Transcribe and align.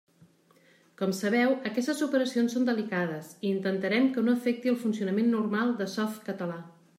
Com 1.01 1.11
sabeu 1.17 1.51
aquestes 1.69 2.01
operacions 2.05 2.55
són 2.57 2.65
delicades 2.69 3.29
i 3.37 3.51
intentarem 3.51 4.09
que 4.17 4.25
no 4.27 4.35
afecti 4.41 4.73
el 4.73 4.81
funcionament 4.87 5.31
normal 5.35 5.77
de 5.85 5.89
Softcatalà. 5.99 6.59